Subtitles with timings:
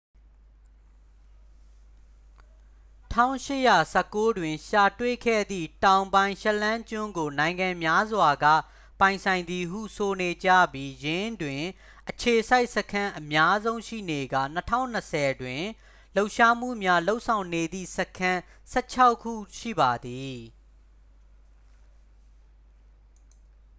[3.15, 8.45] 1819 တွင် ရှာတွေ့ခဲ့သည့် တောင်ပိုင်း ရှက်လန်းကျွန်းကို နိုင်ငံများစွာက
[8.99, 11.63] ပိုင်ဆိုင်သည်ဟု ဆိုနေကြပြီး ယင်းတွင်
[12.09, 14.41] အခြေစိုက်စခန်းအများဆုံးရှိနေကာ
[14.91, 15.63] 2020တွင်
[16.15, 20.37] လှုပ်ရှားမှုများလုပ်ဆောင်နေသည့် စခန်း တစ်ဆယ့်ခြောက်ခု ရှိပါသည်